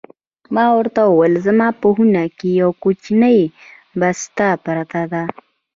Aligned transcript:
ما 0.55 0.65
ورته 0.77 1.01
وویل: 1.05 1.35
زما 1.47 1.67
په 1.81 1.87
خونه 1.95 2.23
کې 2.37 2.49
یوه 2.61 2.73
کوچنۍ 2.83 3.39
بسته 3.99 4.47
پرته 4.63 5.01
ده. 5.11 5.23